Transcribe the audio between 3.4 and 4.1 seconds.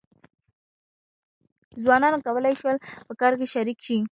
شریک شي.